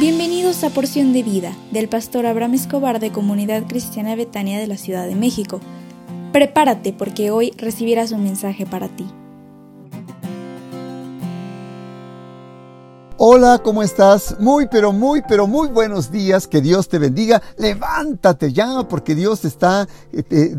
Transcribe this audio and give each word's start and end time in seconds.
Bienvenidos 0.00 0.64
a 0.64 0.70
Porción 0.70 1.12
de 1.12 1.22
Vida 1.22 1.54
del 1.72 1.86
pastor 1.86 2.24
Abraham 2.24 2.54
Escobar 2.54 3.00
de 3.00 3.12
Comunidad 3.12 3.66
Cristiana 3.68 4.16
Betania 4.16 4.58
de 4.58 4.66
la 4.66 4.78
Ciudad 4.78 5.06
de 5.06 5.14
México. 5.14 5.60
Prepárate 6.32 6.94
porque 6.94 7.30
hoy 7.30 7.52
recibirás 7.58 8.10
un 8.10 8.24
mensaje 8.24 8.64
para 8.64 8.88
ti. 8.88 9.06
Hola, 13.18 13.60
¿cómo 13.62 13.82
estás? 13.82 14.36
Muy, 14.40 14.68
pero 14.70 14.90
muy, 14.92 15.20
pero 15.28 15.46
muy 15.46 15.68
buenos 15.68 16.10
días. 16.10 16.46
Que 16.46 16.62
Dios 16.62 16.88
te 16.88 16.98
bendiga. 16.98 17.42
Levántate 17.58 18.54
ya 18.54 18.88
porque 18.88 19.14
Dios 19.14 19.44
está 19.44 19.86
eh, 20.14 20.24
eh, 20.30 20.56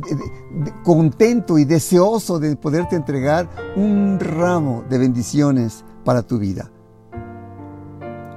contento 0.83 1.57
y 1.57 1.65
deseoso 1.65 2.37
de 2.37 2.55
poderte 2.55 2.95
entregar 2.95 3.49
un 3.75 4.19
ramo 4.19 4.83
de 4.87 4.99
bendiciones 4.99 5.83
para 6.05 6.21
tu 6.21 6.37
vida. 6.37 6.69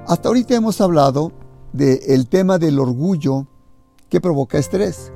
Hasta 0.07 0.29
ahorita 0.29 0.55
hemos 0.55 0.83
hablado 0.83 1.33
del 1.73 2.29
tema 2.29 2.59
del 2.59 2.79
orgullo 2.79 3.47
que 4.11 4.21
provoca 4.21 4.59
estrés. 4.59 5.11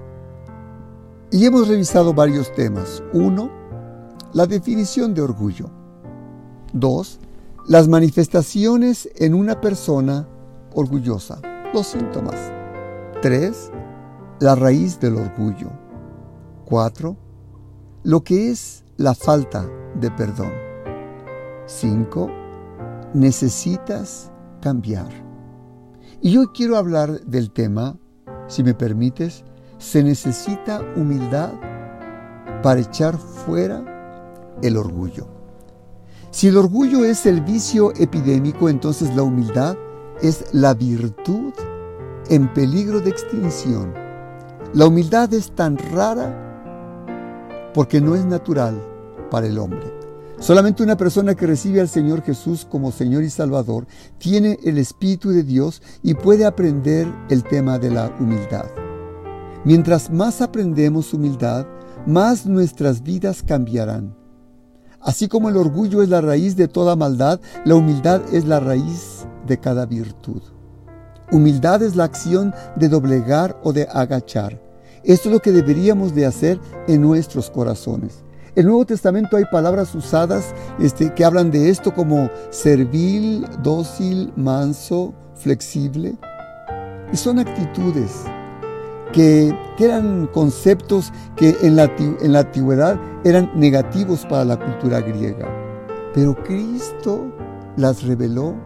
Y 1.31 1.45
hemos 1.45 1.69
revisado 1.69 2.15
varios 2.15 2.55
temas. 2.55 3.03
Uno, 3.13 3.51
la 4.33 4.47
definición 4.47 5.13
de 5.13 5.21
orgullo. 5.21 5.69
Dos, 6.73 7.21
las 7.67 7.87
manifestaciones 7.87 9.11
en 9.17 9.35
una 9.35 9.61
persona 9.61 10.27
orgullosa. 10.73 11.43
Los 11.75 11.89
síntomas. 11.89 12.51
Tres, 13.21 13.71
la 14.41 14.55
raíz 14.55 14.99
del 15.01 15.17
orgullo. 15.17 15.69
Cuatro, 16.65 17.19
lo 18.05 18.23
que 18.23 18.51
es 18.51 18.85
la 18.97 19.15
falta 19.15 19.69
de 20.01 20.11
perdón. 20.13 20.53
Cinco, 21.67 22.31
necesitas 23.13 24.33
cambiar. 24.61 25.09
Y 26.21 26.37
hoy 26.37 26.49
quiero 26.55 26.77
hablar 26.77 27.21
del 27.21 27.51
tema, 27.51 27.97
si 28.49 28.63
me 28.63 28.75
permites, 28.75 29.45
se 29.79 30.03
necesita 30.03 30.83
humildad 30.97 31.53
para 32.63 32.81
echar 32.81 33.17
fuera 33.17 33.85
el 34.63 34.77
orgullo. 34.77 35.29
Si 36.31 36.49
el 36.49 36.57
orgullo 36.57 37.05
es 37.05 37.25
el 37.27 37.41
vicio 37.41 37.93
epidémico, 37.95 38.69
entonces 38.69 39.15
la 39.15 39.23
humildad 39.23 39.77
es 40.21 40.53
la 40.53 40.75
virtud 40.75 41.53
en 42.29 42.53
peligro 42.53 43.01
de 43.01 43.11
extinción. 43.11 43.95
La 44.75 44.87
humildad 44.87 45.33
es 45.33 45.53
tan 45.53 45.79
rara 45.79 46.45
porque 47.73 48.01
no 48.01 48.15
es 48.15 48.25
natural 48.25 48.79
para 49.31 49.47
el 49.47 49.59
hombre. 49.59 49.98
Solamente 50.41 50.85
una 50.85 50.97
persona 50.97 51.35
que 51.35 51.49
recibe 51.49 51.81
al 51.81 51.89
Señor 51.89 52.23
Jesús 52.23 52.65
como 52.65 52.93
Señor 52.93 53.25
y 53.25 53.31
Salvador 53.31 53.89
tiene 54.19 54.59
el 54.63 54.79
Espíritu 54.79 55.31
de 55.31 55.43
Dios 55.43 55.83
y 56.03 56.15
puede 56.15 56.45
aprender 56.45 57.13
el 57.29 57.43
tema 57.43 57.79
de 57.79 57.91
la 57.91 58.15
humildad. 58.21 58.67
Mientras 59.65 60.11
más 60.11 60.41
aprendemos 60.41 61.13
humildad, 61.13 61.67
más 62.07 62.47
nuestras 62.47 63.03
vidas 63.03 63.43
cambiarán. 63.43 64.15
Así 65.01 65.27
como 65.27 65.49
el 65.49 65.57
orgullo 65.57 66.03
es 66.03 66.09
la 66.09 66.21
raíz 66.21 66.55
de 66.55 66.69
toda 66.69 66.95
maldad, 66.95 67.41
la 67.65 67.75
humildad 67.75 68.23
es 68.33 68.45
la 68.45 68.61
raíz 68.61 69.27
de 69.47 69.59
cada 69.59 69.87
virtud. 69.87 70.43
Humildad 71.33 71.83
es 71.83 71.97
la 71.97 72.05
acción 72.05 72.55
de 72.77 72.89
doblegar 72.89 73.61
o 73.65 73.73
de 73.73 73.89
agachar. 73.91 74.63
Esto 75.03 75.29
es 75.29 75.33
lo 75.33 75.41
que 75.41 75.53
deberíamos 75.53 76.15
de 76.15 76.27
hacer 76.27 76.61
en 76.87 77.03
nuestros 77.03 77.51
corazones. 77.51 78.23
El 78.59 78.67
Nuevo 78.67 78.85
Testamento 78.85 79.37
hay 79.37 79.45
palabras 79.45 79.95
usadas 79.95 80.53
este, 80.81 81.15
que 81.15 81.25
hablan 81.25 81.53
de 81.53 81.71
esto 81.71 81.95
como 81.95 82.29
servil, 82.51 83.47
dócil, 83.63 84.33
manso, 84.35 85.15
flexible. 85.37 86.17
Y 87.13 87.17
son 87.17 87.39
actitudes 87.39 88.25
que, 89.13 89.57
eran 89.79 90.27
conceptos 90.35 91.13
que 91.37 91.57
en 91.63 91.77
la 91.77 92.41
antigüedad 92.41 92.99
eran 93.23 93.49
negativos 93.55 94.27
para 94.27 94.45
la 94.45 94.59
cultura 94.59 95.03
griega. 95.03 95.47
Pero 96.13 96.35
Cristo 96.43 97.33
las 97.77 98.03
reveló 98.03 98.57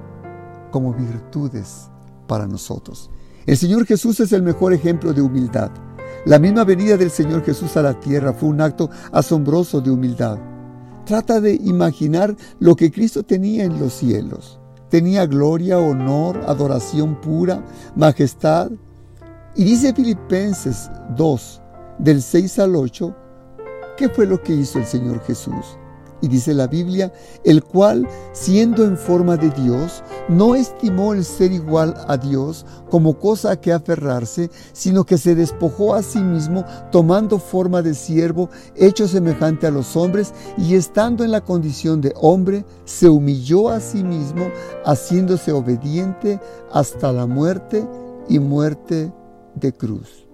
como 0.70 0.94
virtudes 0.94 1.90
para 2.26 2.46
nosotros. 2.46 3.10
El 3.44 3.58
Señor 3.58 3.84
Jesús 3.84 4.20
es 4.20 4.32
el 4.32 4.42
mejor 4.42 4.72
ejemplo 4.72 5.12
de 5.12 5.20
humildad. 5.20 5.70
La 6.24 6.38
misma 6.38 6.62
venida 6.62 6.96
del 6.96 7.10
Señor 7.10 7.44
Jesús 7.44 7.76
a 7.76 7.82
la 7.82 7.98
tierra 7.98 8.32
fue 8.32 8.48
un 8.48 8.60
acto 8.60 8.88
asombroso 9.10 9.80
de 9.80 9.90
humildad. 9.90 10.38
Trata 11.04 11.40
de 11.40 11.54
imaginar 11.54 12.36
lo 12.60 12.76
que 12.76 12.92
Cristo 12.92 13.24
tenía 13.24 13.64
en 13.64 13.80
los 13.80 13.92
cielos. 13.94 14.60
Tenía 14.88 15.26
gloria, 15.26 15.78
honor, 15.78 16.40
adoración 16.46 17.20
pura, 17.20 17.64
majestad. 17.96 18.70
Y 19.56 19.64
dice 19.64 19.92
Filipenses 19.92 20.88
2, 21.16 21.60
del 21.98 22.22
6 22.22 22.58
al 22.60 22.76
8, 22.76 23.16
¿qué 23.96 24.08
fue 24.08 24.24
lo 24.24 24.40
que 24.40 24.54
hizo 24.54 24.78
el 24.78 24.86
Señor 24.86 25.20
Jesús? 25.24 25.76
Y 26.22 26.28
dice 26.28 26.54
la 26.54 26.68
Biblia, 26.68 27.12
el 27.44 27.62
cual, 27.62 28.08
siendo 28.32 28.84
en 28.84 28.96
forma 28.96 29.36
de 29.36 29.50
Dios, 29.50 30.02
no 30.28 30.54
estimó 30.54 31.12
el 31.12 31.24
ser 31.24 31.52
igual 31.52 31.94
a 32.06 32.16
Dios 32.16 32.64
como 32.88 33.18
cosa 33.18 33.50
a 33.50 33.60
que 33.60 33.72
aferrarse, 33.72 34.48
sino 34.72 35.04
que 35.04 35.18
se 35.18 35.34
despojó 35.34 35.94
a 35.94 36.02
sí 36.02 36.20
mismo, 36.20 36.64
tomando 36.90 37.38
forma 37.38 37.82
de 37.82 37.94
siervo, 37.94 38.48
hecho 38.76 39.08
semejante 39.08 39.66
a 39.66 39.72
los 39.72 39.96
hombres, 39.96 40.32
y 40.56 40.76
estando 40.76 41.24
en 41.24 41.32
la 41.32 41.40
condición 41.40 42.00
de 42.00 42.14
hombre, 42.16 42.64
se 42.84 43.08
humilló 43.08 43.68
a 43.68 43.80
sí 43.80 44.04
mismo, 44.04 44.46
haciéndose 44.84 45.52
obediente 45.52 46.40
hasta 46.72 47.12
la 47.12 47.26
muerte 47.26 47.86
y 48.28 48.38
muerte 48.38 49.12
de 49.54 49.72
cruz. 49.72 50.31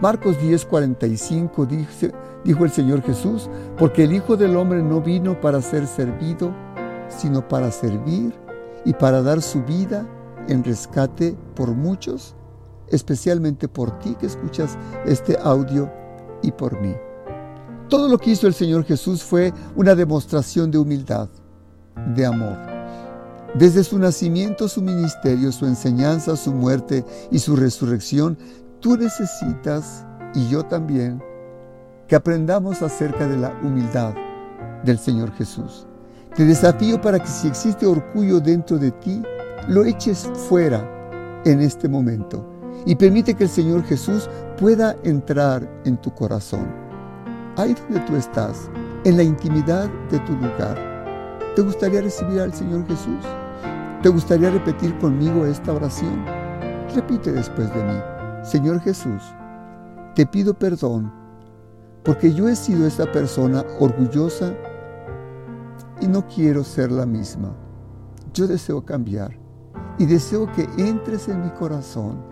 Marcos 0.00 0.38
10:45 0.40 1.66
dice, 1.66 2.12
dijo 2.42 2.64
el 2.64 2.70
Señor 2.70 3.02
Jesús, 3.02 3.50
porque 3.76 4.04
el 4.04 4.14
Hijo 4.14 4.34
del 4.36 4.56
Hombre 4.56 4.82
no 4.82 5.02
vino 5.02 5.38
para 5.38 5.60
ser 5.60 5.86
servido, 5.86 6.54
sino 7.08 7.46
para 7.46 7.70
servir 7.70 8.32
y 8.86 8.94
para 8.94 9.20
dar 9.20 9.42
su 9.42 9.62
vida 9.62 10.06
en 10.48 10.64
rescate 10.64 11.36
por 11.54 11.72
muchos, 11.72 12.34
especialmente 12.88 13.68
por 13.68 13.98
ti 13.98 14.16
que 14.18 14.26
escuchas 14.26 14.78
este 15.04 15.36
audio 15.42 15.92
y 16.42 16.50
por 16.50 16.80
mí. 16.80 16.94
Todo 17.90 18.08
lo 18.08 18.16
que 18.16 18.30
hizo 18.30 18.46
el 18.46 18.54
Señor 18.54 18.84
Jesús 18.84 19.22
fue 19.22 19.52
una 19.76 19.94
demostración 19.94 20.70
de 20.70 20.78
humildad, 20.78 21.28
de 22.14 22.24
amor. 22.24 22.56
Desde 23.54 23.84
su 23.84 23.98
nacimiento, 23.98 24.68
su 24.68 24.80
ministerio, 24.80 25.52
su 25.52 25.66
enseñanza, 25.66 26.36
su 26.36 26.52
muerte 26.52 27.04
y 27.32 27.40
su 27.40 27.56
resurrección, 27.56 28.38
Tú 28.80 28.96
necesitas, 28.96 30.06
y 30.34 30.48
yo 30.48 30.62
también, 30.62 31.22
que 32.08 32.16
aprendamos 32.16 32.80
acerca 32.80 33.28
de 33.28 33.36
la 33.36 33.52
humildad 33.62 34.14
del 34.84 34.98
Señor 34.98 35.32
Jesús. 35.34 35.86
Te 36.34 36.46
desafío 36.46 36.98
para 36.98 37.18
que 37.18 37.26
si 37.26 37.48
existe 37.48 37.84
orgullo 37.84 38.40
dentro 38.40 38.78
de 38.78 38.90
ti, 38.92 39.22
lo 39.68 39.84
eches 39.84 40.30
fuera 40.48 40.82
en 41.44 41.60
este 41.60 41.88
momento 41.88 42.42
y 42.86 42.94
permite 42.94 43.34
que 43.34 43.44
el 43.44 43.50
Señor 43.50 43.84
Jesús 43.84 44.30
pueda 44.58 44.96
entrar 45.02 45.68
en 45.84 45.98
tu 45.98 46.14
corazón. 46.14 46.66
Ahí 47.58 47.74
donde 47.74 48.00
tú 48.06 48.16
estás, 48.16 48.70
en 49.04 49.18
la 49.18 49.22
intimidad 49.22 49.90
de 50.10 50.18
tu 50.20 50.32
lugar. 50.32 51.44
¿Te 51.54 51.60
gustaría 51.60 52.00
recibir 52.00 52.40
al 52.40 52.54
Señor 52.54 52.86
Jesús? 52.86 53.26
¿Te 54.02 54.08
gustaría 54.08 54.48
repetir 54.48 54.96
conmigo 54.98 55.44
esta 55.44 55.74
oración? 55.74 56.24
Repite 56.94 57.30
después 57.32 57.68
de 57.74 57.84
mí. 57.84 58.19
Señor 58.42 58.80
Jesús, 58.80 59.22
te 60.14 60.26
pido 60.26 60.54
perdón 60.54 61.20
porque 62.04 62.32
yo 62.32 62.48
he 62.48 62.56
sido 62.56 62.86
esa 62.86 63.10
persona 63.12 63.64
orgullosa 63.78 64.54
y 66.00 66.08
no 66.08 66.26
quiero 66.26 66.64
ser 66.64 66.90
la 66.90 67.04
misma. 67.04 67.54
Yo 68.32 68.46
deseo 68.46 68.84
cambiar 68.84 69.38
y 69.98 70.06
deseo 70.06 70.50
que 70.52 70.68
entres 70.78 71.28
en 71.28 71.42
mi 71.42 71.50
corazón. 71.50 72.24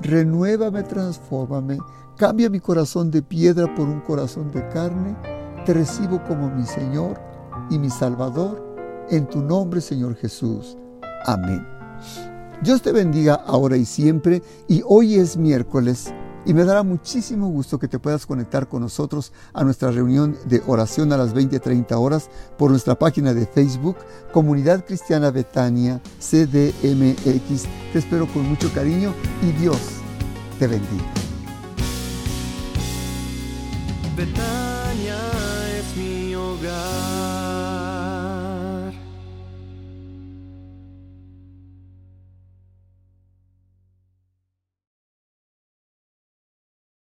Renuévame, 0.00 0.82
transfórmame, 0.82 1.78
cambia 2.16 2.50
mi 2.50 2.60
corazón 2.60 3.10
de 3.10 3.22
piedra 3.22 3.74
por 3.74 3.88
un 3.88 4.00
corazón 4.00 4.50
de 4.52 4.66
carne. 4.68 5.16
Te 5.64 5.74
recibo 5.74 6.22
como 6.24 6.48
mi 6.48 6.64
Señor 6.64 7.18
y 7.70 7.78
mi 7.78 7.90
Salvador. 7.90 8.64
En 9.10 9.26
tu 9.26 9.42
nombre, 9.42 9.80
Señor 9.80 10.14
Jesús. 10.14 10.76
Amén. 11.24 11.66
Dios 12.62 12.82
te 12.82 12.92
bendiga 12.92 13.34
ahora 13.34 13.76
y 13.76 13.84
siempre 13.84 14.42
y 14.66 14.82
hoy 14.86 15.16
es 15.16 15.36
miércoles 15.36 16.12
y 16.46 16.54
me 16.54 16.64
dará 16.64 16.82
muchísimo 16.82 17.48
gusto 17.48 17.78
que 17.78 17.88
te 17.88 17.98
puedas 17.98 18.24
conectar 18.24 18.68
con 18.68 18.80
nosotros 18.80 19.32
a 19.52 19.64
nuestra 19.64 19.90
reunión 19.90 20.36
de 20.46 20.62
oración 20.66 21.12
a 21.12 21.16
las 21.16 21.34
20-30 21.34 21.92
horas 21.98 22.30
por 22.56 22.70
nuestra 22.70 22.94
página 22.94 23.34
de 23.34 23.46
Facebook, 23.46 23.96
Comunidad 24.32 24.84
Cristiana 24.86 25.30
Betania, 25.30 26.00
CDMX. 26.20 27.64
Te 27.92 27.98
espero 27.98 28.26
con 28.32 28.48
mucho 28.48 28.72
cariño 28.72 29.12
y 29.42 29.50
Dios 29.60 29.80
te 30.58 30.68
bendiga. 30.68 31.04